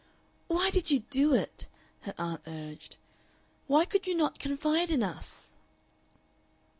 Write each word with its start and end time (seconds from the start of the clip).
"Why 0.47 0.71
did 0.71 0.89
you 0.89 1.01
do 1.11 1.35
it?" 1.35 1.67
her 1.99 2.15
aunt 2.17 2.41
urged. 2.47 2.97
"Why 3.67 3.85
could 3.85 4.07
you 4.07 4.15
not 4.15 4.39
confide 4.39 4.89
in 4.89 5.03
us?" 5.03 5.53